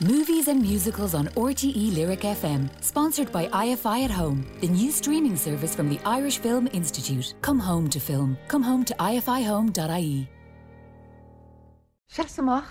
Movies 0.00 0.48
and 0.48 0.60
musicals 0.60 1.14
on 1.14 1.28
RTE 1.36 1.94
Lyric 1.94 2.20
FM, 2.20 2.68
sponsored 2.82 3.30
by 3.30 3.46
IFI 3.48 4.04
at 4.04 4.10
Home, 4.10 4.46
the 4.60 4.66
new 4.66 4.90
streaming 4.90 5.36
service 5.36 5.74
from 5.74 5.90
the 5.90 6.00
Irish 6.06 6.38
Film 6.38 6.66
Institute. 6.72 7.34
Come 7.42 7.60
home 7.60 7.90
to 7.90 8.00
film. 8.00 8.38
Come 8.48 8.62
home 8.62 8.84
to 8.86 8.94
ifihome.ie. 8.94 10.28
Shassamach. 12.10 12.64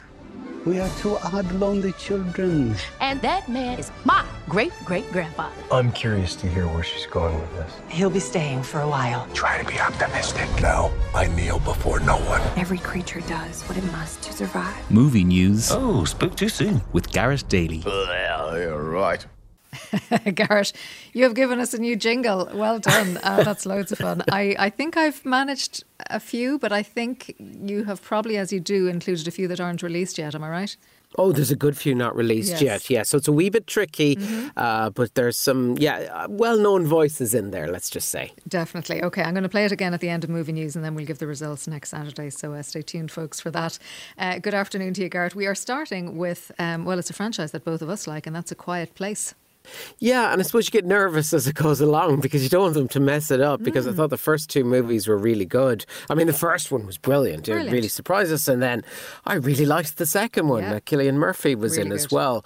We 0.65 0.79
are 0.79 0.89
two 0.99 1.15
odd, 1.17 1.49
lonely 1.53 1.93
children. 1.93 2.75
And 2.99 3.21
that 3.21 3.47
man 3.47 3.77
is 3.77 3.91
my 4.03 4.25
great 4.51 4.73
great 4.83 5.09
grandfather. 5.13 5.55
I'm 5.71 5.93
curious 5.93 6.35
to 6.35 6.45
hear 6.45 6.67
where 6.67 6.83
she's 6.83 7.05
going 7.05 7.39
with 7.39 7.53
this. 7.55 7.71
He'll 7.87 8.09
be 8.09 8.19
staying 8.19 8.63
for 8.63 8.81
a 8.81 8.87
while. 8.87 9.25
Try 9.33 9.57
to 9.63 9.65
be 9.65 9.79
optimistic. 9.79 10.49
No, 10.61 10.91
I 11.15 11.27
kneel 11.27 11.59
before 11.59 12.01
no 12.01 12.17
one. 12.17 12.41
Every 12.57 12.77
creature 12.79 13.21
does 13.21 13.63
what 13.63 13.77
it 13.77 13.85
must 13.93 14.23
to 14.23 14.33
survive. 14.33 14.91
Movie 14.91 15.23
news. 15.23 15.71
Oh, 15.71 16.03
spoke 16.03 16.35
too 16.35 16.49
soon. 16.49 16.81
With 16.91 17.11
Garrett 17.11 17.45
Daly. 17.47 17.81
Well, 18.31 18.59
you're 18.59 18.83
right. 18.83 19.25
Garrett, 20.35 20.73
you 21.13 21.23
have 21.23 21.33
given 21.33 21.59
us 21.59 21.73
a 21.73 21.77
new 21.77 21.95
jingle. 21.95 22.49
Well 22.53 22.79
done. 22.79 23.17
Uh, 23.23 23.43
that's 23.45 23.65
loads 23.65 23.91
of 23.91 23.99
fun. 23.99 24.23
I, 24.31 24.55
I 24.59 24.69
think 24.69 24.97
I've 24.97 25.23
managed 25.25 25.83
a 26.09 26.19
few, 26.19 26.59
but 26.59 26.71
I 26.73 26.83
think 26.83 27.35
you 27.39 27.83
have 27.85 28.01
probably, 28.01 28.37
as 28.37 28.51
you 28.51 28.59
do, 28.59 28.87
included 28.87 29.27
a 29.27 29.31
few 29.31 29.47
that 29.47 29.61
aren't 29.61 29.83
released 29.83 30.17
yet. 30.17 30.35
Am 30.35 30.43
I 30.43 30.49
right? 30.49 30.75
Oh, 31.17 31.31
there's 31.33 31.51
a 31.51 31.55
good 31.55 31.77
few 31.77 31.93
not 31.93 32.15
released 32.15 32.51
Yes. 32.51 32.61
yet. 32.61 32.89
Yeah, 32.89 33.03
so 33.03 33.17
it's 33.17 33.27
a 33.27 33.31
wee 33.33 33.49
bit 33.49 33.67
tricky, 33.67 34.15
Mm-hmm. 34.15 34.47
uh, 34.55 34.89
but 34.91 35.13
there's 35.15 35.35
some, 35.37 35.77
yeah, 35.77 35.97
uh, 36.13 36.27
well 36.29 36.57
known 36.57 36.85
voices 36.85 37.33
in 37.33 37.51
there, 37.51 37.67
let's 37.69 37.89
just 37.89 38.09
say. 38.09 38.31
Definitely. 38.47 39.03
Okay, 39.03 39.21
I'm 39.21 39.33
going 39.33 39.43
to 39.43 39.49
play 39.49 39.65
it 39.65 39.71
again 39.71 39.93
at 39.93 39.99
the 39.99 40.09
end 40.09 40.23
of 40.23 40.29
movie 40.29 40.53
news 40.53 40.75
and 40.75 40.85
then 40.85 40.95
we'll 40.95 41.05
give 41.05 41.19
the 41.19 41.27
results 41.27 41.67
next 41.67 41.89
Saturday. 41.89 42.29
So 42.29 42.53
uh, 42.53 42.61
stay 42.61 42.81
tuned, 42.81 43.11
folks, 43.11 43.39
for 43.41 43.51
that. 43.51 43.77
Uh, 44.17 44.39
good 44.39 44.53
afternoon 44.53 44.93
to 44.95 45.01
you, 45.03 45.09
Garrett. 45.09 45.35
We 45.35 45.47
are 45.47 45.55
starting 45.55 46.17
with, 46.17 46.51
um, 46.59 46.85
well, 46.85 46.97
it's 46.97 47.09
a 47.09 47.13
franchise 47.13 47.51
that 47.51 47.65
both 47.65 47.81
of 47.81 47.89
us 47.89 48.07
like, 48.07 48.25
and 48.25 48.35
that's 48.35 48.51
A 48.51 48.55
Quiet 48.55 48.95
Place. 48.95 49.35
Yeah, 49.99 50.31
and 50.31 50.41
I 50.41 50.43
suppose 50.43 50.67
you 50.67 50.71
get 50.71 50.85
nervous 50.85 51.33
as 51.33 51.47
it 51.47 51.55
goes 51.55 51.81
along 51.81 52.19
because 52.21 52.43
you 52.43 52.49
don't 52.49 52.63
want 52.63 52.73
them 52.73 52.87
to 52.89 52.99
mess 52.99 53.31
it 53.31 53.41
up. 53.41 53.61
Because 53.63 53.85
Mm. 53.85 53.91
I 53.91 53.93
thought 53.93 54.09
the 54.09 54.17
first 54.17 54.49
two 54.49 54.63
movies 54.63 55.07
were 55.07 55.17
really 55.17 55.45
good. 55.45 55.85
I 56.09 56.15
mean, 56.15 56.27
the 56.27 56.33
first 56.33 56.71
one 56.71 56.85
was 56.85 56.97
brilliant; 56.97 57.47
it 57.47 57.71
really 57.71 57.87
surprised 57.87 58.31
us, 58.33 58.47
and 58.47 58.61
then 58.61 58.83
I 59.25 59.35
really 59.35 59.65
liked 59.65 59.97
the 59.97 60.05
second 60.05 60.47
one. 60.47 60.63
Yeah. 60.63 60.73
that 60.73 60.85
Cillian 60.85 61.15
Murphy 61.15 61.55
was 61.55 61.77
Really 61.77 61.87
in 61.89 61.93
as 61.93 62.11
well. 62.11 62.43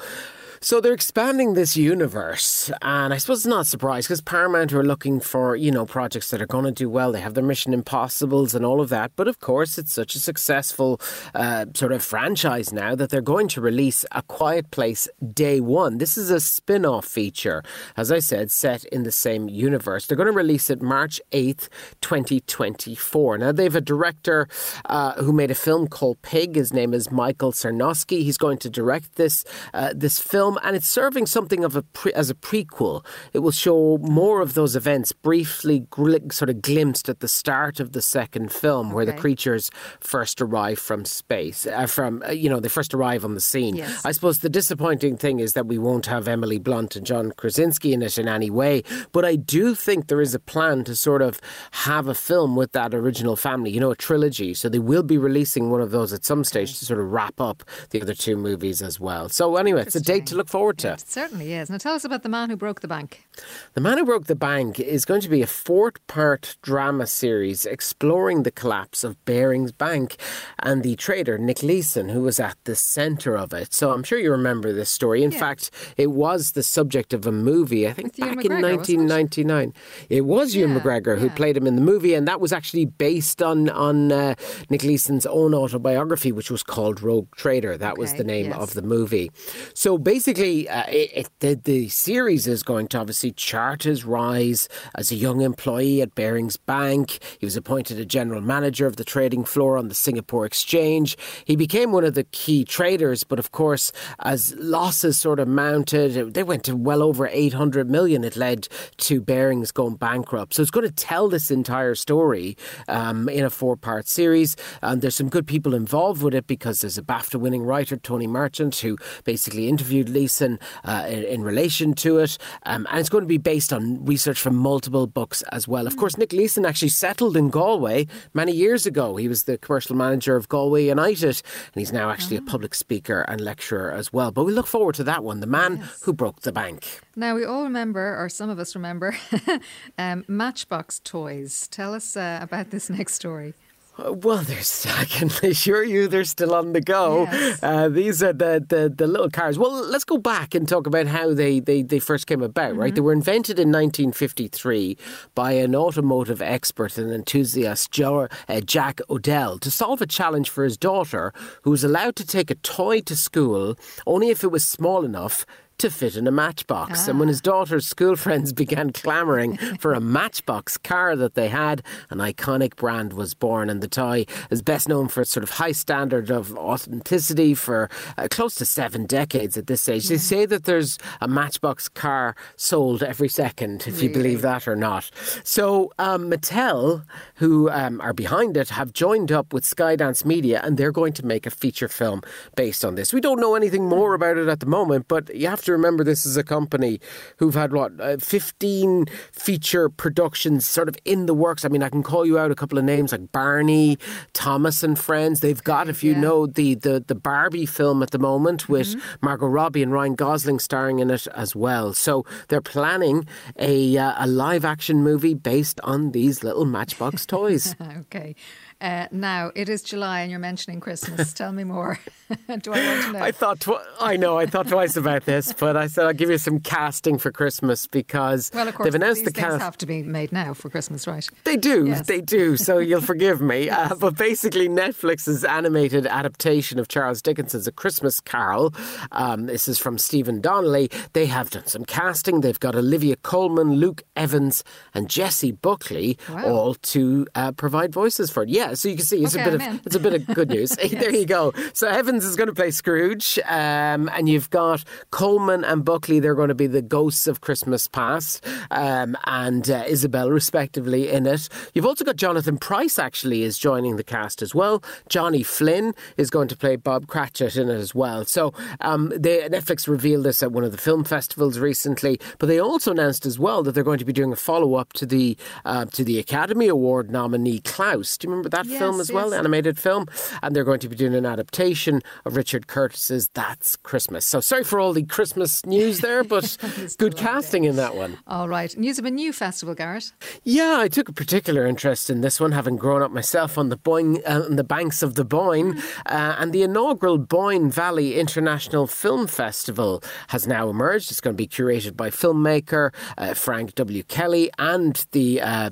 So 0.65 0.81
they're 0.81 0.93
expanding 0.93 1.53
this 1.53 1.77
universe, 1.77 2.71
and 2.81 3.13
I 3.13 3.17
suppose 3.17 3.41
it's 3.41 3.45
not 3.45 3.61
a 3.61 3.65
surprise 3.65 4.07
because 4.07 4.19
Paramount 4.19 4.73
are 4.73 4.83
looking 4.83 5.19
for 5.19 5.55
you 5.55 5.69
know 5.69 5.85
projects 5.85 6.31
that 6.31 6.41
are 6.41 6.47
going 6.47 6.65
to 6.65 6.71
do 6.71 6.89
well. 6.89 7.11
They 7.11 7.19
have 7.19 7.35
their 7.35 7.43
Mission 7.43 7.71
Impossibles 7.71 8.55
and 8.55 8.65
all 8.65 8.81
of 8.81 8.89
that, 8.89 9.11
but 9.15 9.27
of 9.27 9.39
course 9.39 9.77
it's 9.77 9.93
such 9.93 10.15
a 10.15 10.19
successful 10.19 10.99
uh, 11.35 11.67
sort 11.75 11.91
of 11.91 12.03
franchise 12.03 12.73
now 12.73 12.95
that 12.95 13.11
they're 13.11 13.21
going 13.21 13.47
to 13.49 13.61
release 13.61 14.07
A 14.11 14.23
Quiet 14.23 14.71
Place 14.71 15.07
day 15.35 15.59
one. 15.61 15.99
This 15.99 16.17
is 16.17 16.31
a 16.31 16.39
spin-off 16.39 17.05
feature, 17.05 17.61
as 17.95 18.11
I 18.11 18.17
said, 18.17 18.49
set 18.49 18.85
in 18.85 19.03
the 19.03 19.11
same 19.11 19.47
universe. 19.47 20.07
They're 20.07 20.17
going 20.17 20.33
to 20.33 20.33
release 20.33 20.71
it 20.71 20.81
March 20.81 21.21
eighth, 21.31 21.69
twenty 22.01 22.39
twenty-four. 22.39 23.37
Now 23.37 23.51
they 23.51 23.65
have 23.65 23.75
a 23.75 23.81
director 23.81 24.47
uh, 24.85 25.13
who 25.21 25.31
made 25.31 25.51
a 25.51 25.55
film 25.55 25.87
called 25.87 26.19
Pig. 26.23 26.55
His 26.55 26.73
name 26.73 26.95
is 26.95 27.11
Michael 27.11 27.51
Sarnoski. 27.51 28.23
He's 28.23 28.39
going 28.39 28.57
to 28.57 28.69
direct 28.71 29.13
this 29.13 29.45
uh, 29.71 29.93
this 29.95 30.19
film, 30.19 30.54
and 30.63 30.75
it's 30.75 30.87
serving 30.87 31.25
something 31.25 31.63
of 31.63 31.75
a 31.75 31.81
pre- 31.81 32.13
as 32.13 32.29
a 32.29 32.35
prequel. 32.35 33.05
It 33.33 33.39
will 33.39 33.51
show 33.51 33.97
more 33.99 34.41
of 34.41 34.53
those 34.53 34.75
events 34.75 35.11
briefly, 35.11 35.81
gl- 35.91 36.31
sort 36.31 36.49
of 36.49 36.61
glimpsed 36.61 37.09
at 37.09 37.19
the 37.19 37.27
start 37.27 37.79
of 37.79 37.91
the 37.91 38.01
second 38.01 38.51
film, 38.51 38.91
where 38.91 39.05
the 39.05 39.13
creatures 39.13 39.69
first 39.99 40.41
arrive 40.41 40.79
from 40.79 41.05
space, 41.05 41.67
uh, 41.67 41.85
from 41.87 42.23
uh, 42.27 42.31
you 42.31 42.49
know 42.49 42.59
they 42.59 42.69
first 42.69 42.93
arrive 42.93 43.25
on 43.25 43.33
the 43.33 43.41
scene. 43.41 43.75
Yes. 43.75 44.05
I 44.05 44.11
suppose 44.11 44.39
the 44.39 44.49
disappointing 44.49 45.17
thing 45.17 45.39
is 45.39 45.53
that 45.53 45.67
we 45.67 45.77
won't 45.77 46.05
have 46.07 46.27
Emily 46.27 46.59
Blunt 46.59 46.95
and 46.95 47.05
John 47.05 47.31
Krasinski 47.35 47.93
in 47.93 48.01
it 48.01 48.17
in 48.17 48.27
any 48.27 48.49
way. 48.49 48.83
But 49.11 49.25
I 49.25 49.35
do 49.35 49.75
think 49.75 50.07
there 50.07 50.21
is 50.21 50.33
a 50.33 50.39
plan 50.39 50.83
to 50.85 50.95
sort 50.95 51.21
of 51.21 51.41
have 51.71 52.07
a 52.07 52.15
film 52.15 52.55
with 52.55 52.71
that 52.73 52.93
original 52.93 53.35
family, 53.35 53.71
you 53.71 53.79
know, 53.79 53.91
a 53.91 53.95
trilogy. 53.95 54.53
So 54.53 54.69
they 54.69 54.79
will 54.79 55.03
be 55.03 55.17
releasing 55.17 55.69
one 55.69 55.81
of 55.81 55.91
those 55.91 56.13
at 56.13 56.25
some 56.25 56.43
stage 56.43 56.77
to 56.79 56.85
sort 56.85 56.99
of 56.99 57.11
wrap 57.11 57.39
up 57.41 57.63
the 57.89 58.01
other 58.01 58.13
two 58.13 58.37
movies 58.37 58.81
as 58.81 58.99
well. 58.99 59.29
So 59.29 59.55
anyway, 59.57 59.81
it's 59.81 59.95
a 59.95 60.01
date 60.01 60.25
to 60.35 60.37
look 60.39 60.49
forward 60.49 60.77
to. 60.79 60.93
It 60.93 60.99
certainly 61.01 61.53
is. 61.53 61.69
Now 61.69 61.77
tell 61.77 61.95
us 61.95 62.03
about 62.03 62.23
The 62.23 62.29
Man 62.29 62.49
Who 62.49 62.55
Broke 62.57 62.81
the 62.81 62.87
Bank. 62.87 63.27
The 63.73 63.81
Man 63.81 63.97
Who 63.97 64.05
Broke 64.05 64.25
the 64.25 64.35
Bank 64.35 64.79
is 64.79 65.05
going 65.05 65.21
to 65.21 65.29
be 65.29 65.41
a 65.41 65.47
four 65.47 65.93
part 66.07 66.57
drama 66.61 67.07
series 67.07 67.65
exploring 67.65 68.43
the 68.43 68.51
collapse 68.51 69.03
of 69.03 69.23
Barings 69.25 69.71
Bank 69.71 70.17
and 70.59 70.83
the 70.83 70.95
trader 70.95 71.37
Nick 71.37 71.63
Leeson, 71.63 72.09
who 72.09 72.21
was 72.21 72.39
at 72.39 72.57
the 72.65 72.75
centre 72.75 73.37
of 73.37 73.53
it. 73.53 73.73
So 73.73 73.91
I'm 73.91 74.03
sure 74.03 74.19
you 74.19 74.31
remember 74.31 74.73
this 74.73 74.89
story. 74.89 75.23
In 75.23 75.31
Yeah. 75.31 75.39
fact, 75.39 75.71
it 75.97 76.11
was 76.11 76.51
the 76.51 76.63
subject 76.63 77.13
of 77.13 77.25
a 77.25 77.31
movie, 77.31 77.87
I 77.87 77.93
think 77.93 78.07
With 78.07 78.19
Ewan 78.19 78.35
back 78.35 78.45
in 78.45 78.51
McGregor, 78.51 78.77
wasn't 78.77 78.89
it? 78.89 79.07
1999. 79.07 79.73
It 80.09 80.25
was 80.25 80.55
Ewan 80.55 80.73
Yeah, 80.75 80.79
McGregor 80.81 81.17
who 81.19 81.29
played 81.29 81.55
him 81.57 81.67
in 81.67 81.75
the 81.75 81.81
movie, 81.81 82.13
and 82.13 82.27
that 82.27 82.41
was 82.41 82.51
actually 82.51 82.85
based 82.85 83.41
on, 83.41 83.69
on 83.69 84.11
uh, 84.11 84.35
Nick 84.69 84.83
Leeson's 84.83 85.25
own 85.25 85.53
autobiography, 85.53 86.31
which 86.31 86.51
was 86.51 86.63
called 86.63 87.01
Rogue 87.01 87.27
Trader. 87.35 87.77
That 87.77 87.97
was 87.97 88.13
the 88.15 88.23
name 88.23 88.47
yes. 88.47 88.57
of 88.57 88.73
the 88.73 88.81
movie. 88.81 89.31
So 89.73 89.97
basically, 89.97 90.24
uh, 90.27 90.85
it, 90.87 91.11
it, 91.13 91.29
the, 91.39 91.53
the 91.53 91.89
series 91.89 92.47
is 92.47 92.63
going 92.63 92.87
to 92.87 92.97
obviously 92.97 93.31
chart 93.31 93.83
his 93.83 94.05
rise 94.05 94.67
as 94.95 95.11
a 95.11 95.15
young 95.15 95.41
employee 95.41 96.01
at 96.01 96.15
Barings 96.15 96.57
Bank. 96.57 97.19
He 97.39 97.45
was 97.45 97.55
appointed 97.55 97.99
a 97.99 98.05
general 98.05 98.41
manager 98.41 98.87
of 98.87 98.95
the 98.95 99.03
trading 99.03 99.43
floor 99.43 99.77
on 99.77 99.87
the 99.87 99.95
Singapore 99.95 100.45
Exchange. 100.45 101.17
He 101.45 101.55
became 101.55 101.91
one 101.91 102.03
of 102.03 102.15
the 102.15 102.23
key 102.23 102.63
traders, 102.63 103.23
but 103.23 103.37
of 103.37 103.51
course, 103.51 103.91
as 104.19 104.55
losses 104.55 105.19
sort 105.19 105.39
of 105.39 105.47
mounted, 105.47 106.33
they 106.33 106.43
went 106.43 106.63
to 106.63 106.75
well 106.75 107.03
over 107.03 107.27
800 107.27 107.89
million. 107.89 108.23
It 108.23 108.35
led 108.35 108.67
to 108.97 109.21
Barings 109.21 109.71
going 109.71 109.95
bankrupt. 109.95 110.55
So 110.55 110.61
it's 110.61 110.71
going 110.71 110.87
to 110.87 110.93
tell 110.93 111.29
this 111.29 111.51
entire 111.51 111.93
story 111.95 112.57
um, 112.87 113.29
in 113.29 113.43
a 113.43 113.49
four 113.49 113.77
part 113.77 114.07
series. 114.07 114.55
And 114.81 115.01
there's 115.01 115.15
some 115.15 115.29
good 115.29 115.45
people 115.45 115.75
involved 115.75 116.23
with 116.23 116.33
it 116.33 116.47
because 116.47 116.81
there's 116.81 116.97
a 116.97 117.03
BAFTA 117.03 117.39
winning 117.39 117.63
writer, 117.63 117.97
Tony 117.97 118.27
Marchant, 118.27 118.75
who 118.77 118.97
basically 119.23 119.67
interviewed 119.67 120.14
Leeson 120.15 120.59
uh, 120.83 121.05
in, 121.07 121.23
in 121.23 121.43
relation 121.43 121.93
to 121.93 122.19
it. 122.19 122.37
Um, 122.63 122.87
and 122.89 122.99
it's 122.99 123.09
going 123.09 123.23
to 123.23 123.27
be 123.27 123.37
based 123.37 123.71
on 123.71 124.03
research 124.05 124.39
from 124.39 124.55
multiple 124.55 125.05
books 125.05 125.41
as 125.51 125.67
well. 125.67 125.85
Of 125.85 125.97
course, 125.97 126.17
Nick 126.17 126.33
Leeson 126.33 126.65
actually 126.65 126.89
settled 126.89 127.37
in 127.37 127.49
Galway 127.49 128.07
many 128.33 128.53
years 128.53 128.85
ago. 128.85 129.17
He 129.17 129.27
was 129.27 129.43
the 129.43 129.57
commercial 129.57 129.95
manager 129.95 130.35
of 130.35 130.49
Galway 130.49 130.85
United, 130.87 131.41
and 131.73 131.75
he's 131.75 131.91
now 131.91 132.09
actually 132.09 132.37
a 132.37 132.41
public 132.41 132.73
speaker 132.73 133.21
and 133.27 133.41
lecturer 133.41 133.91
as 133.91 134.11
well. 134.13 134.31
But 134.31 134.45
we 134.45 134.53
look 134.53 134.67
forward 134.67 134.95
to 134.95 135.03
that 135.03 135.23
one 135.23 135.41
The 135.41 135.47
Man 135.47 135.83
Who 136.03 136.13
Broke 136.13 136.41
the 136.41 136.51
Bank. 136.51 137.01
Now, 137.15 137.35
we 137.35 137.45
all 137.45 137.63
remember, 137.63 138.15
or 138.17 138.29
some 138.29 138.49
of 138.49 138.59
us 138.59 138.75
remember, 138.75 139.15
um, 139.97 140.25
Matchbox 140.27 141.01
toys. 141.03 141.67
Tell 141.69 141.93
us 141.93 142.17
uh, 142.17 142.39
about 142.41 142.71
this 142.71 142.89
next 142.89 143.13
story. 143.13 143.53
Well, 143.97 144.39
there's, 144.39 144.85
I 144.97 145.05
can 145.05 145.29
assure 145.43 145.83
you 145.83 146.07
they're 146.07 146.23
still 146.25 146.53
on 146.53 146.73
the 146.73 146.81
go. 146.81 147.23
Yes. 147.31 147.63
Uh, 147.63 147.89
these 147.89 148.21
are 148.21 148.33
the, 148.33 148.63
the, 148.67 148.93
the 148.95 149.07
little 149.07 149.29
cars. 149.29 149.57
Well, 149.57 149.71
let's 149.85 150.03
go 150.03 150.17
back 150.17 150.53
and 150.53 150.67
talk 150.67 150.85
about 150.85 151.07
how 151.07 151.33
they, 151.33 151.59
they, 151.59 151.81
they 151.81 151.99
first 151.99 152.27
came 152.27 152.41
about, 152.41 152.75
right? 152.75 152.93
They 152.93 153.01
were 153.01 153.13
invented 153.13 153.57
in 153.57 153.69
1953 153.69 154.97
by 155.33 155.53
an 155.53 155.75
automotive 155.75 156.41
expert 156.41 156.97
and 156.97 157.11
enthusiast, 157.11 157.91
Jo- 157.91 158.27
uh, 158.49 158.61
Jack 158.61 158.99
Odell, 159.09 159.59
to 159.59 159.71
solve 159.71 160.01
a 160.01 160.07
challenge 160.07 160.49
for 160.49 160.63
his 160.63 160.77
daughter, 160.77 161.33
who 161.63 161.71
was 161.71 161.83
allowed 161.83 162.15
to 162.17 162.25
take 162.25 162.51
a 162.51 162.55
toy 162.55 163.01
to 163.01 163.15
school 163.15 163.77
only 164.05 164.29
if 164.29 164.43
it 164.43 164.51
was 164.51 164.65
small 164.65 165.05
enough 165.05 165.45
to 165.77 165.89
fit 165.89 166.15
in 166.15 166.27
a 166.27 166.31
matchbox. 166.31 167.07
And 167.07 167.19
when 167.19 167.27
his 167.27 167.41
daughter's 167.41 167.85
school 167.85 168.15
friends 168.25 168.53
began 168.53 168.91
clamouring 168.91 169.57
for 169.79 169.93
a 169.93 169.99
matchbox 170.15 170.77
car 170.77 171.15
that 171.15 171.35
they 171.35 171.49
had, 171.49 171.83
an 172.09 172.19
iconic 172.19 172.75
brand 172.75 173.13
was 173.13 173.33
born. 173.33 173.69
And 173.69 173.81
the 173.81 173.87
toy 173.87 174.25
is 174.49 174.61
best 174.61 174.87
known 174.87 175.07
for 175.07 175.21
its 175.21 175.31
sort 175.31 175.43
of 175.43 175.51
high 175.51 175.71
standard 175.73 176.29
of 176.29 176.57
authenticity 176.57 177.53
for 177.53 177.89
uh, 178.17 178.27
close 178.29 178.55
to 178.55 178.65
seven 178.65 179.05
decades 179.05 179.57
at 179.57 179.67
this 179.67 179.81
stage. 179.81 180.07
They 180.07 180.17
say 180.17 180.45
that 180.45 180.63
there's 180.63 180.97
a 181.21 181.27
matchbox 181.27 181.89
car 181.89 182.35
sold 182.55 183.03
every 183.03 183.29
second, 183.29 183.85
if 183.87 184.01
you 184.01 184.09
believe 184.09 184.41
that 184.41 184.67
or 184.67 184.75
not. 184.75 185.09
So 185.43 185.91
um, 185.99 186.29
Mattel, 186.29 187.05
who 187.35 187.69
um, 187.69 187.99
are 188.01 188.13
behind 188.13 188.57
it, 188.57 188.69
have 188.69 188.93
joined 188.93 189.31
up 189.31 189.53
with 189.53 189.63
Skydance 189.63 190.25
Media 190.25 190.61
and 190.63 190.77
they're 190.77 190.91
going 190.91 191.13
to 191.13 191.25
make 191.25 191.45
a 191.45 191.51
feature 191.51 191.87
film 191.87 192.21
based 192.55 192.85
on 192.85 192.95
this. 192.95 193.13
We 193.13 193.21
don't 193.21 193.39
know 193.39 193.55
anything 193.55 193.87
more 193.87 194.13
about 194.13 194.37
it 194.37 194.47
at 194.47 194.59
the 194.59 194.65
moment, 194.65 195.07
but 195.07 195.33
you 195.35 195.47
have 195.47 195.61
to 195.65 195.71
remember 195.71 196.03
this 196.03 196.25
is 196.25 196.37
a 196.37 196.43
company 196.43 196.99
who've 197.37 197.53
had 197.53 197.73
what 197.73 197.99
uh, 197.99 198.17
15 198.17 199.05
feature 199.31 199.89
productions 199.89 200.65
sort 200.65 200.87
of 200.89 200.95
in 201.05 201.25
the 201.25 201.33
works. 201.33 201.65
I 201.65 201.67
mean, 201.69 201.83
I 201.83 201.89
can 201.89 202.03
call 202.03 202.25
you 202.25 202.37
out 202.39 202.51
a 202.51 202.55
couple 202.55 202.77
of 202.77 202.83
names 202.85 203.11
like 203.11 203.31
Barney, 203.31 203.97
Thomas 204.33 204.83
and 204.83 204.97
Friends. 204.97 205.39
They've 205.41 205.63
got, 205.63 205.89
if 205.89 206.03
you 206.03 206.13
Yeah. 206.13 206.19
know, 206.21 206.47
the, 206.47 206.75
the 206.75 207.03
the 207.05 207.15
Barbie 207.15 207.65
film 207.65 208.01
at 208.03 208.11
the 208.11 208.19
moment 208.19 208.69
with 208.69 208.95
Margot 209.21 209.47
Robbie 209.47 209.83
and 209.83 209.91
Ryan 209.91 210.15
Gosling 210.15 210.59
starring 210.59 210.99
in 210.99 211.09
it 211.11 211.27
as 211.35 211.55
well. 211.55 211.93
So 211.93 212.25
they're 212.47 212.61
planning 212.61 213.25
a 213.59 213.97
uh, 213.97 214.13
a 214.17 214.27
live 214.27 214.63
action 214.65 215.03
movie 215.03 215.33
based 215.33 215.79
on 215.83 216.11
these 216.11 216.43
little 216.43 216.65
Matchbox 216.65 217.25
toys. 217.25 217.75
Okay. 218.05 218.35
Uh, 218.81 219.07
now, 219.11 219.51
it 219.55 219.69
is 219.69 219.81
July 219.81 220.21
and 220.21 220.29
you're 220.29 220.39
mentioning 220.39 220.79
Christmas. 220.79 221.31
Tell 221.33 221.51
me 221.53 221.63
more. 221.63 221.97
Do 222.61 222.73
I 222.73 222.85
want 222.85 223.01
to 223.05 223.11
know? 223.13 223.19
I 223.19 223.31
thought, 223.31 223.59
tw- 223.61 223.69
I 224.01 224.17
know, 224.17 224.37
I 224.37 224.45
thought 224.47 224.67
twice 224.67 224.95
about 224.97 225.25
this, 225.25 225.53
but 225.53 225.77
I 225.77 225.87
said 225.87 226.05
I'll 226.05 226.13
give 226.13 226.29
you 226.29 226.37
some 226.37 226.59
casting 226.59 227.17
for 227.17 227.31
Christmas 227.31 227.87
because 227.87 228.51
well, 228.53 228.67
of 228.67 228.75
course, 228.75 228.85
they've 228.85 228.95
announced 228.95 229.21
these 229.23 229.33
the 229.33 229.39
cast. 229.39 229.61
have 229.61 229.77
to 229.77 229.85
be 229.85 230.03
made 230.03 230.31
now 230.31 230.53
for 230.53 230.69
Christmas, 230.69 231.07
right? 231.07 231.27
They 231.45 231.55
do, 231.55 231.85
Yes. 231.85 232.05
they 232.07 232.19
do. 232.21 232.57
So 232.57 232.77
you'll 232.79 233.01
forgive 233.01 233.41
me. 233.41 233.69
Uh, 233.69 233.95
but 233.95 234.17
basically, 234.17 234.67
Netflix's 234.67 235.43
animated 235.45 236.05
adaptation 236.05 236.77
of 236.79 236.87
Charles 236.87 237.21
Dickens's 237.21 237.67
A 237.67 237.71
Christmas 237.71 238.19
Carol. 238.19 238.73
Um, 239.11 239.45
this 239.45 239.67
is 239.67 239.77
from 239.79 239.97
Stephen 239.97 240.41
Donnelly. 240.41 240.89
They 241.13 241.27
have 241.27 241.49
done 241.49 241.67
some 241.67 241.85
casting. 241.85 242.41
They've 242.41 242.59
got 242.59 242.75
Olivia 242.75 243.15
Colman, 243.17 243.73
Luke 243.75 244.03
Evans, 244.15 244.63
and 244.93 245.09
Jessie 245.09 245.51
Buckley 245.51 246.17
Wow. 246.29 246.45
all 246.45 246.73
to 246.75 247.25
uh, 247.35 247.51
provide 247.53 247.93
voices 247.93 248.29
for 248.31 248.43
it. 248.43 248.49
Yeah, 248.49 248.64
so 248.73 248.89
you 248.89 248.95
can 248.95 249.05
see 249.05 249.23
it's 249.23 249.35
Okay, 249.35 249.43
a 249.43 249.51
bit 249.51 249.61
I'm 249.61 249.67
of 249.69 249.75
in. 249.75 249.81
it's 249.85 249.95
a 249.95 249.99
bit 249.99 250.13
of 250.13 250.25
good 250.27 250.49
news. 250.49 250.75
There 250.95 251.13
you 251.13 251.25
go. 251.25 251.53
So 251.73 251.87
Evans 251.87 252.23
is 252.25 252.35
going 252.35 252.47
to 252.47 252.53
play 252.53 252.71
Scrooge, 252.71 253.37
um, 253.47 254.09
and 254.13 254.27
you've 254.29 254.49
got 254.49 254.83
Colman 255.11 255.63
and 255.63 255.83
Buckley. 255.83 256.19
They're 256.19 256.35
going 256.35 256.49
to 256.49 256.55
be 256.55 256.67
the 256.67 256.81
ghosts 256.81 257.27
of 257.27 257.41
Christmas 257.41 257.87
past, 257.87 258.45
um, 258.71 259.17
and 259.25 259.69
uh, 259.69 259.83
Isabel, 259.87 260.29
respectively, 260.31 261.09
in 261.09 261.25
it. 261.27 261.49
You've 261.73 261.85
also 261.85 262.03
got 262.05 262.15
Jonathan 262.15 262.57
Pryce. 262.57 262.97
Actually, 262.97 263.43
is 263.43 263.57
joining 263.57 263.97
the 263.97 264.03
cast 264.03 264.41
as 264.41 264.55
well. 264.55 264.81
Johnny 265.09 265.43
Flynn 265.43 265.93
is 266.17 266.29
going 266.29 266.47
to 266.47 266.55
play 266.57 266.75
Bob 266.77 267.07
Cratchit 267.07 267.55
in 267.57 267.69
it 267.69 267.75
as 267.75 267.93
well. 267.93 268.25
So 268.25 268.53
um, 268.81 269.11
they, 269.15 269.41
Netflix 269.49 269.87
revealed 269.87 270.23
this 270.25 270.41
at 270.41 270.51
one 270.51 270.63
of 270.63 270.71
the 270.71 270.77
film 270.77 271.03
festivals 271.03 271.59
recently, 271.59 272.19
but 272.39 272.47
they 272.47 272.59
also 272.59 272.91
announced 272.91 273.25
as 273.25 273.37
well 273.37 273.63
that 273.63 273.73
they're 273.73 273.83
going 273.83 273.99
to 273.99 274.05
be 274.05 274.13
doing 274.13 274.31
a 274.31 274.35
follow 274.37 274.75
up 274.75 274.93
to 274.93 275.05
the 275.05 275.37
uh, 275.65 275.85
to 275.85 276.03
the 276.03 276.19
Academy 276.19 276.67
Award 276.67 277.11
nominee 277.11 277.59
Klaus. 277.59 278.17
Do 278.17 278.27
you 278.27 278.31
remember 278.31 278.49
that 278.55 278.65
Yes, 278.65 278.79
film 278.79 278.99
as 278.99 279.11
well? 279.11 279.29
yes. 279.29 279.39
animated 279.39 279.77
film, 279.77 280.07
and 280.41 280.55
they're 280.55 280.63
going 280.63 280.79
to 280.79 280.89
be 280.89 280.95
doing 280.95 281.13
an 281.15 281.25
adaptation 281.25 282.01
of 282.25 282.35
Richard 282.35 282.67
Curtis's 282.67 283.29
That's 283.33 283.75
Christmas. 283.75 284.25
So 284.25 284.39
sorry 284.39 284.63
for 284.63 284.79
all 284.79 284.93
the 284.93 285.03
Christmas 285.03 285.65
news 285.65 285.99
there, 285.99 286.23
but 286.35 286.57
good 286.97 287.15
casting 287.17 287.63
in 287.65 287.75
that 287.75 287.95
one. 287.95 288.17
All 288.27 288.47
right. 288.49 288.75
News 288.77 288.97
of 288.99 289.05
a 289.05 289.11
new 289.11 289.31
festival, 289.33 289.75
Garrett. 289.75 290.11
Yeah, 290.43 290.77
I 290.79 290.87
took 290.87 291.09
a 291.09 291.13
particular 291.13 291.65
interest 291.65 292.09
in 292.09 292.21
this 292.21 292.39
one, 292.39 292.51
having 292.53 292.77
grown 292.77 293.01
up 293.01 293.11
myself 293.11 293.57
on 293.57 293.69
the 293.69 293.77
Boyne, 293.77 294.21
uh, 294.25 294.43
on 294.45 294.55
the 294.55 294.63
banks 294.63 295.01
of 295.03 295.15
the 295.15 295.25
Boyne, 295.25 295.77
uh, 296.05 296.35
and 296.39 296.51
the 296.53 296.63
inaugural 296.63 297.17
Boyne 297.17 297.69
Valley 297.69 298.19
International 298.19 298.87
Film 298.87 299.27
Festival 299.27 300.01
has 300.29 300.47
now 300.47 300.69
emerged. 300.69 301.11
It's 301.11 301.21
going 301.21 301.35
to 301.35 301.37
be 301.37 301.47
curated 301.47 301.95
by 301.97 302.09
filmmaker 302.09 302.93
uh, 303.17 303.33
Frank 303.33 303.75
W. 303.75 304.03
Kelly 304.03 304.49
and 304.57 305.05
the 305.11 305.41
uh, 305.41 305.69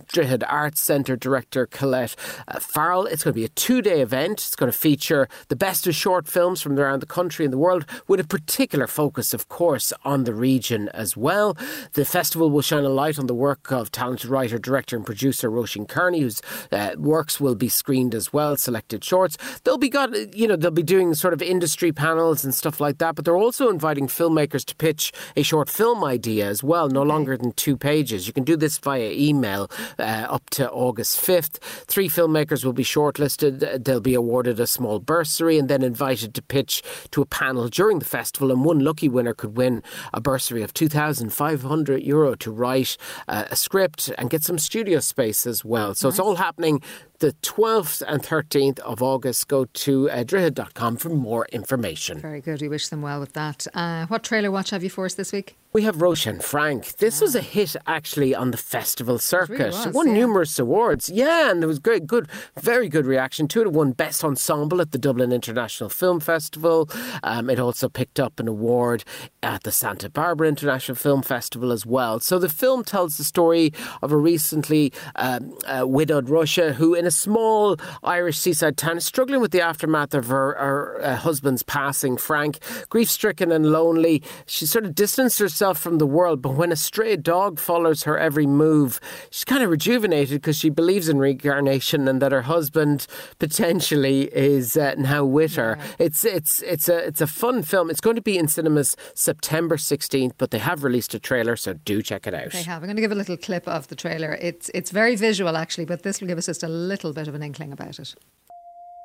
Arts 0.47 0.81
Centre 0.81 1.15
director 1.15 1.65
Colette 1.65 2.15
uh, 2.47 2.59
Farrell. 2.73 3.05
It's 3.05 3.23
going 3.23 3.33
to 3.33 3.39
be 3.39 3.45
a 3.45 3.49
two-day 3.49 4.01
event. 4.01 4.39
It's 4.39 4.55
going 4.55 4.71
to 4.71 4.75
feature 4.77 5.29
the 5.47 5.55
best 5.55 5.85
of 5.85 5.93
short 5.93 6.27
films 6.27 6.59
from 6.59 6.79
around 6.79 7.01
the 7.01 7.05
country 7.05 7.45
and 7.45 7.53
the 7.53 7.57
world, 7.59 7.85
with 8.07 8.19
a 8.19 8.23
particular 8.23 8.87
focus, 8.87 9.31
of 9.31 9.47
course, 9.47 9.93
on 10.03 10.23
the 10.23 10.33
region 10.33 10.89
as 10.89 11.15
well. 11.15 11.55
The 11.93 12.03
festival 12.03 12.49
will 12.49 12.63
shine 12.63 12.83
a 12.83 12.89
light 12.89 13.19
on 13.19 13.27
the 13.27 13.35
work 13.35 13.71
of 13.71 13.91
talented 13.91 14.31
writer, 14.31 14.57
director, 14.57 14.95
and 14.95 15.05
producer 15.05 15.51
Roisin 15.51 15.87
Kearney, 15.87 16.21
whose 16.21 16.41
uh, 16.71 16.95
works 16.97 17.39
will 17.39 17.53
be 17.53 17.69
screened 17.69 18.15
as 18.15 18.33
well, 18.33 18.57
selected 18.57 19.03
shorts. 19.03 19.37
They'll 19.63 19.77
be 19.77 19.89
got, 19.89 20.35
you 20.35 20.47
know, 20.47 20.55
they'll 20.55 20.71
be 20.71 20.81
doing 20.81 21.13
sort 21.13 21.35
of 21.35 21.43
industry 21.43 21.91
panels 21.91 22.43
and 22.43 22.55
stuff 22.55 22.79
like 22.79 22.97
that, 22.97 23.13
but 23.13 23.23
they're 23.23 23.37
also 23.37 23.69
inviting 23.69 24.07
filmmakers 24.07 24.65
to 24.65 24.75
pitch 24.75 25.11
a 25.37 25.43
short 25.43 25.69
film 25.69 26.03
idea 26.03 26.47
as 26.47 26.63
well, 26.63 26.89
no 26.89 27.03
longer 27.03 27.37
than 27.37 27.51
two 27.51 27.77
pages. 27.77 28.25
You 28.25 28.33
can 28.33 28.43
do 28.43 28.57
this 28.57 28.79
via 28.79 29.11
email 29.11 29.69
uh, 29.99 30.25
up 30.27 30.49
to 30.51 30.71
August 30.71 31.23
5th. 31.23 31.59
Three 31.85 32.09
filmmakers 32.09 32.62
will 32.63 32.74
be 32.74 32.83
shortlisted. 32.83 33.83
They'll 33.83 34.00
be 34.00 34.13
awarded 34.13 34.60
a 34.60 34.68
small 34.68 35.00
bursary 35.00 35.57
and 35.57 35.69
then 35.69 35.83
invited 35.83 36.33
to 36.36 36.42
pitch 36.42 36.83
to 37.12 37.21
a 37.21 37.25
panel 37.25 37.68
during 37.68 38.00
the 38.00 38.06
festival. 38.06 38.51
And 38.51 38.65
one 38.65 38.80
lucky 38.80 39.10
winner 39.10 39.33
could 39.33 39.57
win 39.57 39.83
a 40.13 40.21
bursary 40.21 40.63
of 40.63 40.74
2,500 40.74 42.04
euro 42.04 42.36
to 42.36 42.51
write 42.51 42.98
uh, 43.27 43.45
a 43.50 43.56
script 43.56 44.12
and 44.18 44.30
get 44.30 44.44
some 44.44 44.57
studio 44.57 45.00
space 45.00 45.45
as 45.45 45.63
well. 45.63 45.94
So 45.94 46.10
it's 46.10 46.19
all 46.19 46.36
happening 46.36 46.81
the 47.19 47.33
12th 47.42 48.04
and 48.07 48.21
13th 48.21 48.80
of 48.80 49.01
August. 49.01 49.48
Go 49.48 49.65
to 49.65 50.10
uh, 50.10 50.24
drogheda.com 50.24 50.98
for 50.98 51.10
more 51.10 51.45
information. 51.51 52.19
Very 52.19 52.42
good. 52.42 52.62
We 52.62 52.69
wish 52.69 52.89
them 52.89 53.01
well 53.01 53.19
with 53.19 53.33
that. 53.33 53.65
Uh, 53.74 54.06
what 54.07 54.24
trailer 54.24 54.51
watch 54.51 54.71
have 54.71 54.83
you 54.83 54.89
for 54.89 55.06
us 55.06 55.13
this 55.13 55.31
week? 55.31 55.56
We 55.73 55.81
have 55.85 56.03
Roshan 56.03 56.39
Frank. 56.39 56.97
This 56.97 57.19
was 57.19 57.33
a 57.33 57.41
hit 57.41 57.75
actually 57.87 58.35
on 58.35 58.51
the 58.51 58.57
festival 58.57 59.17
circuit. 59.17 59.73
was, 59.73 59.87
it 59.87 59.93
won 59.95 60.09
yeah. 60.09 60.13
numerous 60.13 60.59
awards. 60.59 61.09
Yeah, 61.09 61.49
and 61.49 61.63
there 61.63 61.67
was 61.67 61.79
great, 61.79 62.05
good, 62.05 62.27
very 62.61 62.87
good 62.87 63.07
reaction 63.07 63.47
to 63.47 63.61
it. 63.61 63.65
It 63.65 63.73
won 63.73 63.91
Best 63.91 64.23
Ensemble 64.23 64.81
at 64.81 64.91
the 64.91 64.99
Dublin 64.99 65.31
International 65.31 65.89
Film 65.89 66.19
Festival. 66.19 66.91
Um, 67.23 67.49
it 67.49 67.59
also 67.59 67.89
picked 67.89 68.19
up 68.19 68.39
an 68.39 68.47
award 68.47 69.03
at 69.41 69.63
the 69.63 69.71
Santa 69.71 70.11
Barbara 70.11 70.47
International 70.47 70.95
Film 70.95 71.23
Festival 71.23 71.71
as 71.71 71.87
well. 71.87 72.19
So 72.19 72.37
the 72.37 72.49
film 72.49 72.83
tells 72.83 73.17
the 73.17 73.23
story 73.23 73.73
of 74.03 74.11
a 74.11 74.17
recently 74.17 74.93
um, 75.15 75.57
uh, 75.65 75.87
widowed 75.87 76.27
Róise 76.27 76.73
who, 76.73 76.93
in 76.93 77.07
a 77.07 77.11
small 77.11 77.77
Irish 78.03 78.37
seaside 78.37 78.77
town, 78.77 78.97
is 78.97 79.05
struggling 79.05 79.41
with 79.41 79.51
the 79.51 79.61
aftermath 79.61 80.13
of 80.13 80.27
her, 80.27 80.53
her 80.53 81.01
uh, 81.01 81.15
husband's 81.15 81.63
passing. 81.63 82.15
Frank, 82.15 82.59
grief 82.89 83.09
stricken 83.09 83.51
and 83.51 83.71
lonely, 83.71 84.21
she 84.45 84.67
sort 84.67 84.85
of 84.85 84.93
distanced 84.93 85.39
herself 85.39 85.62
from 85.71 85.98
the 85.98 86.06
world. 86.06 86.42
But 86.42 86.56
when 86.56 86.74
a 86.74 86.75
stray 86.75 87.15
dog 87.15 87.60
follows 87.60 88.04
her 88.04 88.18
every 88.18 88.45
move, 88.45 89.00
she's 89.30 89.45
kind 89.45 89.63
of 89.63 89.69
rejuvenated 89.69 90.42
because 90.42 90.57
she 90.57 90.69
believes 90.69 91.07
in 91.07 91.19
reincarnation 91.19 92.07
and 92.10 92.21
that 92.21 92.33
her 92.33 92.42
husband 92.42 93.07
potentially 93.39 94.24
is 94.33 94.75
uh, 94.75 94.95
now 94.98 95.24
with 95.24 95.56
her. 95.56 95.77
It's 95.98 96.25
it's 96.25 96.62
it's 96.63 96.89
a 96.89 96.98
it's 96.98 97.21
a 97.21 97.27
fun 97.27 97.63
film. 97.63 97.89
It's 97.89 98.01
going 98.01 98.18
to 98.18 98.21
be 98.21 98.38
in 98.38 98.50
cinemas 98.50 98.98
September 99.13 99.77
16th, 99.77 100.33
but 100.38 100.51
they 100.51 100.60
have 100.60 100.83
released 100.83 101.13
a 101.13 101.19
trailer, 101.19 101.56
so 101.56 101.74
do 101.74 102.01
check 102.01 102.27
it 102.27 102.33
out. 102.33 102.51
They 102.51 102.63
have. 102.63 102.83
I'm 102.83 102.88
going 102.88 102.98
to 102.98 103.01
give 103.01 103.13
a 103.13 103.15
little 103.15 103.38
clip 103.38 103.65
of 103.68 103.88
the 103.88 103.95
trailer. 103.95 104.38
It's 104.42 104.69
it's 104.74 104.92
very 104.92 105.15
visual 105.15 105.56
actually, 105.56 105.86
but 105.86 106.04
this 106.04 106.19
will 106.19 106.27
give 106.27 106.38
us 106.38 106.48
just 106.48 106.63
a 106.63 106.68
little 106.68 107.13
bit 107.13 107.30
of 107.30 107.36
an 107.36 107.44
inkling 107.44 107.71
about 107.71 108.00
it. 108.00 108.15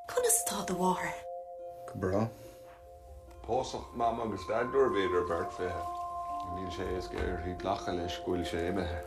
Conas 0.08 0.42
tá 0.48 0.66
the 0.66 0.74
war. 0.74 1.12
Bra. 1.94 2.28
Pósach 3.46 3.94
mam 3.96 4.20
agus 4.20 4.44
daidir 4.48 4.90
féidir 4.96 5.28
bert 5.28 5.52
fé. 5.52 5.97
Níl 6.56 6.70
sé 6.72 6.86
is 6.96 7.08
gur 7.12 7.38
hí 7.44 7.54
lacha 7.62 7.92
leis 7.92 8.16
scoil 8.18 8.44
sé 8.44 8.68
imethe. 8.70 8.98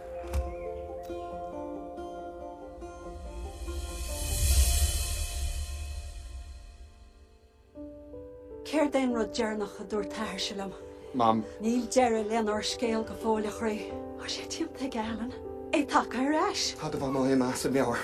Céir 8.66 8.92
den 8.92 9.14
rud 9.14 9.34
dearnach 9.36 9.80
a 9.82 9.84
dúir 9.84 10.08
tair 10.10 10.40
se 10.40 10.56
lem. 10.56 10.72
Mam, 11.14 11.44
Níl 11.60 11.88
deire 11.92 12.24
leanar 12.24 12.64
scéal 12.64 13.04
go 13.04 13.16
fóla 13.20 13.52
ré. 13.60 13.92
Á 14.22 14.26
sé 14.32 14.48
tíimta 14.48 14.88
galan. 14.88 15.34
É 15.74 15.84
take 15.88 16.24
reis. 16.24 16.76
Tá 16.80 16.90
bh 16.92 17.12
má 17.12 17.24
hé 17.28 17.36
as 17.44 17.66
meabhar. 17.68 18.00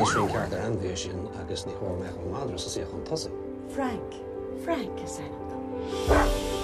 Is 0.00 0.12
sin 0.12 0.28
ceart 0.28 0.52
ar 0.52 0.64
anbhé 0.64 0.96
sin 0.96 1.28
agus 1.40 1.64
ní 1.64 1.72
chó 1.76 1.98
me 2.00 2.08
an 2.08 2.32
madra 2.32 2.58
sa 2.58 2.68
sé 2.68 2.84
chun 2.84 3.04
tosa. 3.04 3.30
Frank. 3.68 4.20
Frank 4.64 5.04
is 5.04 5.20
ein. 5.20 6.55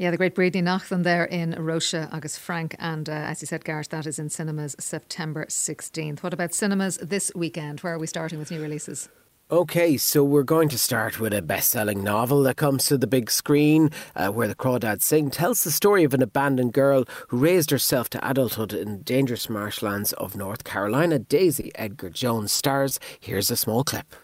Yeah, 0.00 0.12
the 0.12 0.16
great 0.16 0.36
Brady 0.36 0.62
Nachlan 0.62 1.02
there 1.02 1.24
in 1.24 1.56
Rocha, 1.58 2.08
August 2.12 2.38
Frank, 2.38 2.76
and 2.78 3.08
uh, 3.08 3.12
as 3.12 3.42
you 3.42 3.46
said, 3.46 3.64
Gareth, 3.64 3.88
that 3.88 4.06
is 4.06 4.20
in 4.20 4.30
cinemas 4.30 4.76
September 4.78 5.44
16th. 5.46 6.22
What 6.22 6.32
about 6.32 6.54
cinemas 6.54 6.98
this 6.98 7.32
weekend? 7.34 7.80
Where 7.80 7.94
are 7.94 7.98
we 7.98 8.06
starting 8.06 8.38
with 8.38 8.52
new 8.52 8.62
releases? 8.62 9.08
Okay, 9.50 9.96
so 9.96 10.22
we're 10.22 10.44
going 10.44 10.68
to 10.68 10.78
start 10.78 11.18
with 11.18 11.34
a 11.34 11.42
best 11.42 11.70
selling 11.70 12.04
novel 12.04 12.44
that 12.44 12.56
comes 12.56 12.86
to 12.86 12.96
the 12.96 13.08
big 13.08 13.28
screen 13.28 13.90
uh, 14.14 14.28
where 14.28 14.46
the 14.46 14.54
Crawdads 14.54 15.02
Sing 15.02 15.32
tells 15.32 15.64
the 15.64 15.72
story 15.72 16.04
of 16.04 16.14
an 16.14 16.22
abandoned 16.22 16.74
girl 16.74 17.04
who 17.30 17.38
raised 17.38 17.72
herself 17.72 18.08
to 18.10 18.30
adulthood 18.30 18.72
in 18.72 18.98
the 18.98 19.02
dangerous 19.02 19.50
marshlands 19.50 20.12
of 20.12 20.36
North 20.36 20.62
Carolina. 20.62 21.18
Daisy 21.18 21.72
Edgar 21.74 22.10
Jones 22.10 22.52
stars. 22.52 23.00
Here's 23.18 23.50
a 23.50 23.56
small 23.56 23.82
clip. 23.82 24.14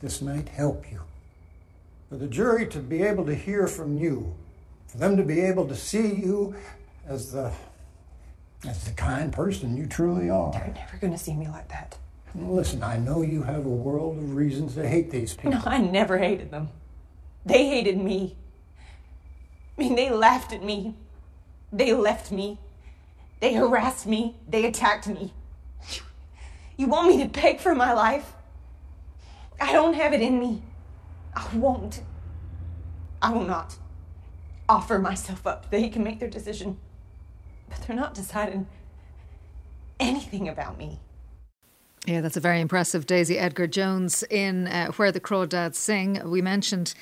This 0.00 0.20
might 0.20 0.50
help 0.50 0.84
you. 0.92 1.00
For 2.10 2.16
the 2.16 2.26
jury 2.26 2.66
to 2.66 2.78
be 2.78 3.02
able 3.02 3.24
to 3.24 3.34
hear 3.34 3.66
from 3.66 3.96
you, 3.96 4.34
for 4.94 4.98
them 5.00 5.16
to 5.16 5.24
be 5.24 5.40
able 5.40 5.66
to 5.66 5.74
see 5.74 6.14
you 6.14 6.54
as 7.08 7.32
the 7.32 7.52
as 8.64 8.84
the 8.84 8.92
kind 8.92 9.32
person 9.32 9.76
you 9.76 9.86
truly 9.86 10.30
are. 10.30 10.52
They're 10.52 10.72
never 10.72 10.96
going 10.98 11.12
to 11.12 11.18
see 11.18 11.34
me 11.34 11.48
like 11.48 11.68
that. 11.68 11.98
Listen, 12.34 12.82
I 12.82 12.96
know 12.96 13.20
you 13.22 13.42
have 13.42 13.66
a 13.66 13.68
world 13.68 14.16
of 14.16 14.34
reasons 14.34 14.74
to 14.76 14.88
hate 14.88 15.10
these 15.10 15.34
people. 15.36 15.50
No, 15.50 15.62
I 15.66 15.78
never 15.78 16.16
hated 16.16 16.50
them. 16.50 16.68
They 17.44 17.66
hated 17.66 17.98
me. 17.98 18.36
I 19.76 19.82
mean, 19.82 19.96
they 19.96 20.10
laughed 20.10 20.52
at 20.52 20.62
me. 20.62 20.94
They 21.72 21.92
left 21.92 22.30
me. 22.30 22.58
They 23.40 23.52
harassed 23.52 24.06
me. 24.06 24.36
They 24.48 24.64
attacked 24.64 25.08
me. 25.08 25.34
You 26.76 26.86
want 26.86 27.08
me 27.08 27.22
to 27.22 27.28
beg 27.28 27.60
for 27.60 27.74
my 27.74 27.92
life? 27.92 28.32
I 29.60 29.72
don't 29.72 29.94
have 29.94 30.12
it 30.12 30.22
in 30.22 30.38
me. 30.38 30.62
I 31.34 31.46
won't. 31.54 32.00
I 33.20 33.30
will 33.32 33.44
not 33.44 33.76
offer 34.68 34.98
myself 34.98 35.46
up. 35.46 35.70
They 35.70 35.88
can 35.88 36.02
make 36.02 36.20
their 36.20 36.30
decision. 36.30 36.78
But 37.68 37.82
they're 37.86 37.96
not 37.96 38.14
deciding 38.14 38.66
anything 40.00 40.48
about 40.48 40.78
me. 40.78 41.00
Yeah, 42.06 42.20
that's 42.20 42.36
a 42.36 42.40
very 42.40 42.60
impressive 42.60 43.06
Daisy 43.06 43.38
Edgar 43.38 43.66
Jones 43.66 44.22
in 44.28 44.66
uh, 44.66 44.92
Where 44.92 45.10
the 45.10 45.20
Crawdads 45.20 45.76
Sing. 45.76 46.20
We 46.24 46.42
mentioned 46.42 46.94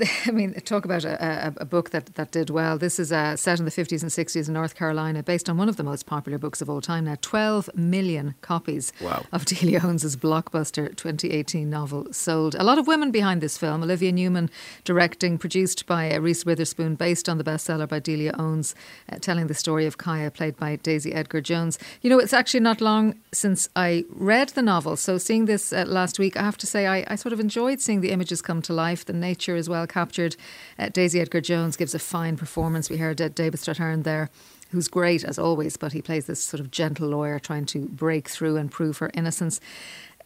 I 0.26 0.30
mean, 0.30 0.54
talk 0.60 0.84
about 0.84 1.04
a, 1.04 1.48
a, 1.48 1.54
a, 1.58 1.64
book 1.64 1.90
that, 1.90 2.14
that 2.14 2.30
did 2.30 2.50
well. 2.50 2.78
This 2.78 2.98
is 2.98 3.12
uh, 3.12 3.36
set 3.36 3.58
in 3.58 3.64
the 3.64 3.70
50s 3.70 4.02
and 4.02 4.10
60s 4.10 4.48
in 4.48 4.54
North 4.54 4.74
Carolina, 4.74 5.22
based 5.22 5.48
on 5.48 5.56
one 5.56 5.68
of 5.68 5.76
the 5.76 5.82
most 5.82 6.06
popular 6.06 6.38
books 6.38 6.60
of 6.60 6.68
all 6.68 6.80
time 6.80 7.04
now 7.04 7.16
12 7.20 7.70
million 7.74 8.34
copies 8.40 8.92
wow. 9.00 9.24
of 9.32 9.44
Delia 9.46 9.80
Owens' 9.82 10.16
blockbuster 10.16 10.94
2018 10.94 11.68
novel 11.68 12.12
sold. 12.12 12.54
A 12.56 12.64
lot 12.64 12.78
of 12.78 12.86
women 12.86 13.10
behind 13.10 13.40
this 13.40 13.58
film. 13.58 13.82
Olivia 13.82 14.12
Newman 14.12 14.50
directing, 14.84 15.38
produced 15.38 15.86
by 15.86 16.12
uh, 16.12 16.20
Reese 16.20 16.44
Witherspoon, 16.44 16.94
based 16.94 17.28
on 17.28 17.38
the 17.38 17.44
bestseller 17.44 17.88
by 17.88 17.98
Delia 17.98 18.34
Owens, 18.38 18.74
uh, 19.10 19.16
telling 19.20 19.46
the 19.46 19.54
story 19.54 19.86
of 19.86 19.98
Kya, 19.98 20.32
played 20.32 20.56
by 20.56 20.76
Daisy 20.76 21.12
Edgar 21.12 21.40
Jones. 21.40 21.78
You 22.02 22.10
know, 22.10 22.18
it's 22.18 22.32
actually 22.32 22.60
not 22.60 22.80
long 22.80 23.18
since 23.32 23.68
I 23.76 24.04
read 24.10 24.50
the 24.50 24.62
novel, 24.62 24.96
so 24.96 25.18
seeing 25.18 25.46
this 25.46 25.72
uh, 25.72 25.84
last 25.86 26.18
week, 26.18 26.36
I 26.36 26.42
have 26.42 26.56
to 26.58 26.66
say 26.66 26.86
I, 26.86 27.04
I 27.08 27.14
sort 27.14 27.32
of 27.32 27.40
enjoyed 27.40 27.80
seeing 27.80 28.00
the 28.00 28.10
images 28.10 28.42
come 28.42 28.62
to 28.62 28.72
life, 28.72 29.04
the 29.04 29.12
nature 29.12 29.56
as 29.56 29.68
well 29.68 29.85
well 29.86 30.04
captured. 30.04 30.36
Uh, 30.78 30.88
Daisy 30.88 31.20
Edgar 31.20 31.40
Jones 31.40 31.76
gives 31.76 31.94
a 31.94 31.98
fine 31.98 32.36
performance. 32.36 32.90
We 32.90 32.98
heard 32.98 33.20
uh, 33.20 33.28
David 33.28 33.60
Strathairn 33.60 34.04
there 34.04 34.30
who's 34.70 34.88
great 34.88 35.22
as 35.24 35.38
always, 35.38 35.76
but 35.76 35.92
he 35.92 36.02
plays 36.02 36.26
this 36.26 36.42
sort 36.42 36.60
of 36.60 36.70
gentle 36.70 37.08
lawyer 37.08 37.38
trying 37.38 37.66
to 37.66 37.86
break 37.86 38.28
through 38.28 38.56
and 38.56 38.70
prove 38.70 38.98
her 38.98 39.10
innocence. 39.14 39.60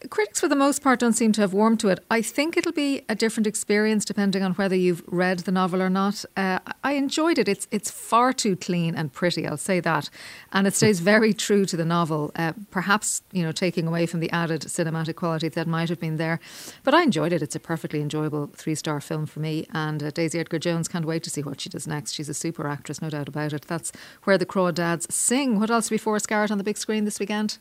Critics, 0.09 0.41
for 0.41 0.49
the 0.49 0.57
most 0.57 0.83
part, 0.83 0.99
don't 1.01 1.13
seem 1.13 1.31
to 1.33 1.43
have 1.43 1.53
warmed 1.53 1.79
to 1.81 1.89
it. 1.89 2.03
I 2.11 2.23
think 2.23 2.57
it'll 2.57 2.73
be 2.73 3.03
a 3.11 3.15
different 3.15 3.47
experience 3.47 4.07
depending 4.07 4.43
on 4.43 4.55
whether 4.55 4.75
you've 4.75 5.03
read 5.07 5.41
the 5.41 5.53
novel 5.53 5.83
or 5.83 5.91
not. 5.91 6.25
Uh, 6.39 6.59
I 6.83 6.93
enjoyed 6.93 7.39
it. 7.39 7.49
It's 7.49 7.69
it's 7.71 7.91
far 7.91 8.33
too 8.33 8.57
clean 8.57 8.95
and 8.95 9.13
pretty. 9.13 9.47
I'll 9.47 9.59
say 9.59 9.79
that, 9.81 10.09
and 10.53 10.67
it 10.67 10.75
stays 10.75 11.01
very 11.01 11.35
true 11.47 11.67
to 11.67 11.77
the 11.77 11.85
novel. 11.85 12.33
Uh, 12.35 12.55
perhaps 12.71 13.23
you 13.31 13.43
know 13.43 13.53
taking 13.53 13.87
away 13.87 14.07
from 14.07 14.21
the 14.21 14.31
added 14.31 14.63
cinematic 14.63 15.17
quality 15.17 15.49
that 15.51 15.67
might 15.67 15.91
have 15.91 16.01
been 16.01 16.17
there, 16.17 16.41
but 16.83 16.95
I 16.95 17.03
enjoyed 17.03 17.35
it. 17.35 17.43
It's 17.43 17.57
a 17.57 17.61
perfectly 17.61 18.01
enjoyable 18.01 18.47
three 18.55 18.75
star 18.75 19.03
film 19.03 19.27
for 19.27 19.41
me. 19.41 19.67
And 19.75 20.03
uh, 20.03 20.11
Daisy 20.11 20.39
Edgar 20.39 20.59
Jones 20.59 20.89
can't 20.89 21.05
wait 21.05 21.23
to 21.25 21.31
see 21.31 21.43
what 21.43 21.61
she 21.61 21.69
does 21.69 21.87
next. 21.87 22.13
She's 22.13 22.31
a 22.31 22.35
super 22.35 22.67
actress, 22.67 23.03
no 23.03 23.11
doubt 23.11 23.29
about 23.29 23.53
it. 23.53 23.67
That's 23.69 23.93
where 24.25 24.39
the 24.39 24.47
Crawdads 24.47 25.13
sing. 25.13 25.61
What 25.61 25.71
else 25.71 25.91
force 25.91 26.25
Garrett 26.25 26.51
on 26.51 26.57
the 26.57 26.65
big 26.65 26.79
screen 26.79 27.05
this 27.05 27.21
weekend? 27.21 27.59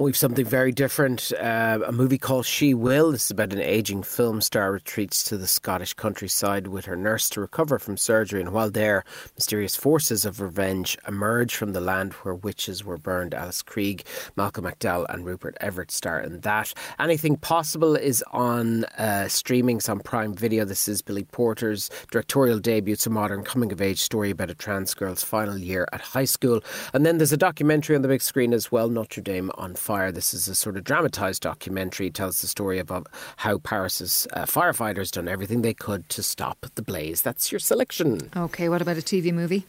We've 0.00 0.16
something 0.16 0.46
very 0.46 0.72
different. 0.72 1.30
Uh, 1.38 1.80
a 1.84 1.92
movie 1.92 2.16
called 2.16 2.46
She 2.46 2.72
Will. 2.72 3.12
This 3.12 3.26
is 3.26 3.32
about 3.32 3.52
an 3.52 3.60
aging 3.60 4.02
film 4.02 4.40
star 4.40 4.72
retreats 4.72 5.22
to 5.24 5.36
the 5.36 5.46
Scottish 5.46 5.92
countryside 5.92 6.68
with 6.68 6.86
her 6.86 6.96
nurse 6.96 7.28
to 7.28 7.42
recover 7.42 7.78
from 7.78 7.98
surgery. 7.98 8.40
And 8.40 8.54
while 8.54 8.70
there, 8.70 9.04
mysterious 9.36 9.76
forces 9.76 10.24
of 10.24 10.40
revenge 10.40 10.96
emerge 11.06 11.54
from 11.54 11.74
the 11.74 11.82
land 11.82 12.14
where 12.14 12.34
witches 12.34 12.82
were 12.82 12.96
burned. 12.96 13.34
Alice 13.34 13.62
Krige, 13.62 14.02
Malcolm 14.36 14.64
McDowell, 14.64 15.04
and 15.10 15.26
Rupert 15.26 15.58
Everett 15.60 15.90
star 15.90 16.18
in 16.18 16.40
that. 16.40 16.72
Anything 16.98 17.36
Possible 17.36 17.94
is 17.94 18.24
on 18.32 18.84
uh, 18.96 19.28
streaming. 19.28 19.82
On 19.86 20.00
Prime 20.00 20.32
Video. 20.34 20.64
This 20.64 20.88
is 20.88 21.02
Billy 21.02 21.24
Porter's 21.24 21.90
directorial 22.10 22.58
debut. 22.58 22.94
It's 22.94 23.06
a 23.06 23.10
modern 23.10 23.44
coming 23.44 23.70
of 23.70 23.82
age 23.82 24.00
story 24.00 24.30
about 24.30 24.48
a 24.48 24.54
trans 24.54 24.94
girl's 24.94 25.22
final 25.22 25.58
year 25.58 25.86
at 25.92 26.00
high 26.00 26.24
school. 26.24 26.62
And 26.94 27.04
then 27.04 27.18
there's 27.18 27.32
a 27.32 27.36
documentary 27.36 27.96
on 27.96 28.00
the 28.00 28.08
big 28.08 28.22
screen 28.22 28.54
as 28.54 28.72
well, 28.72 28.88
Notre 28.88 29.20
Dame 29.20 29.50
on 29.58 29.74
fire. 29.74 29.89
This 29.90 30.32
is 30.32 30.46
a 30.46 30.54
sort 30.54 30.76
of 30.76 30.84
dramatised 30.84 31.42
documentary. 31.42 32.06
It 32.06 32.14
tells 32.14 32.40
the 32.40 32.46
story 32.46 32.78
of, 32.78 32.92
how 33.38 33.58
Paris's 33.58 34.26
uh, 34.32 34.42
firefighters 34.42 35.10
done 35.10 35.26
everything 35.26 35.62
they 35.62 35.74
could 35.74 36.08
to 36.10 36.22
stop 36.22 36.64
the 36.76 36.82
blaze. 36.82 37.22
That's 37.22 37.50
your 37.50 37.58
selection. 37.58 38.30
Okay, 38.36 38.68
what 38.68 38.82
about 38.82 38.98
a 38.98 39.02
TV 39.02 39.32
movie? 39.32 39.66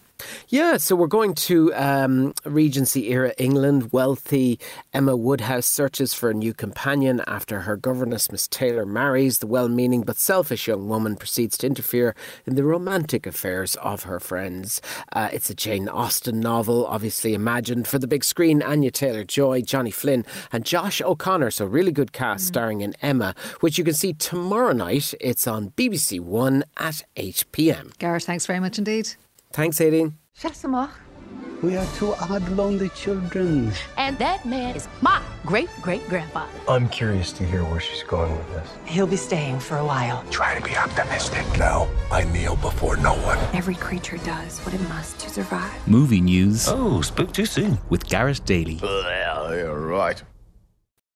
Yeah, 0.50 0.78
so 0.78 0.96
we're 0.96 1.08
going 1.08 1.34
to 1.36 1.74
um, 1.76 2.34
Regency 2.46 3.12
era 3.12 3.34
England. 3.38 3.92
Wealthy 3.92 4.60
Emma 4.94 5.16
Woodhouse 5.16 5.66
searches 5.66 6.14
for 6.14 6.30
a 6.30 6.34
new 6.34 6.54
companion 6.54 7.22
after 7.28 7.62
her 7.62 7.78
governess, 7.78 8.32
Miss 8.32 8.48
Taylor, 8.48 8.86
marries. 8.86 9.40
The 9.40 9.48
well 9.48 9.70
meaning 9.70 10.02
but 10.02 10.18
selfish 10.18 10.68
young 10.68 10.88
woman 10.88 11.16
proceeds 11.16 11.58
to 11.60 11.68
interfere 11.68 12.16
in 12.46 12.56
the 12.56 12.64
romantic 12.64 13.26
affairs 13.26 13.76
of 13.78 14.04
her 14.04 14.20
friends. 14.20 14.82
Uh, 15.14 15.30
it's 15.32 15.50
a 15.50 15.56
Jane 15.56 15.88
Austen 15.88 16.40
novel, 16.40 16.86
obviously 16.88 17.34
imagined 17.34 17.88
for 17.88 18.00
the 18.00 18.08
big 18.08 18.24
screen. 18.24 18.62
Anya 18.62 18.92
Taylor 18.92 19.24
Joy, 19.24 19.62
Johnny 19.62 19.92
Flynn, 19.92 20.26
and 20.52 20.66
Josh 20.66 21.02
O'Connor. 21.02 21.52
So, 21.52 21.66
really 21.66 21.92
good 21.92 22.12
cast 22.12 22.46
mm. 22.46 22.48
starring 22.48 22.82
in 22.82 22.94
Emma, 23.02 23.36
which 23.60 23.78
you 23.78 23.84
can 23.84 23.94
see 23.94 24.14
tomorrow 24.14 24.74
night. 24.74 25.14
It's 25.20 25.48
on 25.48 25.72
BBC 25.72 26.20
One 26.20 26.64
at 26.78 27.04
8 27.16 27.46
pm. 27.52 27.92
Gareth, 28.00 28.24
thanks 28.24 28.46
very 28.46 28.60
much 28.60 28.78
indeed. 28.78 29.10
Thanks, 29.54 29.80
Aideen. 29.80 30.14
We 31.62 31.78
are 31.78 31.86
two 31.96 32.14
odd, 32.16 32.48
lonely 32.50 32.90
children. 32.90 33.72
And 33.96 34.18
that 34.18 34.46
man 34.48 34.76
is 34.76 34.88
my 35.02 35.22
great 35.46 35.70
great 35.82 36.08
grandfather. 36.10 36.52
I'm 36.68 36.90
curious 36.90 37.32
to 37.34 37.46
hear 37.46 37.64
where 37.64 37.80
she's 37.80 38.02
going 38.02 38.36
with 38.36 38.50
this. 38.54 38.70
He'll 38.86 39.06
be 39.06 39.16
staying 39.16 39.60
for 39.60 39.78
a 39.78 39.86
while. 39.86 40.24
Try 40.32 40.58
to 40.58 40.62
be 40.68 40.76
optimistic. 40.76 41.46
No, 41.60 41.88
I 42.12 42.24
kneel 42.24 42.56
before 42.56 42.98
no 42.98 43.14
one. 43.14 43.38
Every 43.54 43.76
creature 43.76 44.18
does 44.18 44.60
what 44.62 44.74
it 44.74 44.82
must 44.90 45.20
to 45.20 45.30
survive. 45.30 45.88
Movie 45.88 46.22
news. 46.22 46.68
Oh, 46.68 47.02
spoke 47.02 47.32
too 47.32 47.46
soon. 47.46 47.78
With 47.90 48.06
Gareth 48.08 48.44
Daly. 48.44 48.80
Well, 48.82 49.56
you're 49.56 49.80
right. 49.80 50.24